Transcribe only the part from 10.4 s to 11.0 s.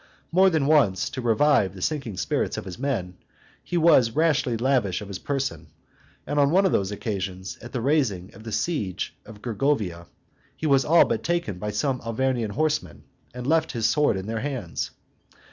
he was